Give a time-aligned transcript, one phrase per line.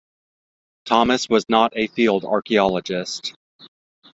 [0.85, 3.35] Thomas was not a field archaeologist.